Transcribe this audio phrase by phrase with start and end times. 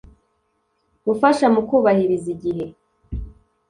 [1.05, 2.65] -gufasha mu kubahiriza igihe.